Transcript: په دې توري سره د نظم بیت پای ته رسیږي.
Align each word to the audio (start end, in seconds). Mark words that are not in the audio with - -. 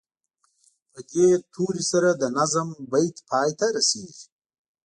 په 0.91 0.99
دې 1.11 1.27
توري 1.53 1.83
سره 1.91 2.09
د 2.13 2.23
نظم 2.37 2.67
بیت 2.91 3.17
پای 3.29 3.49
ته 3.59 3.65
رسیږي. 3.75 4.23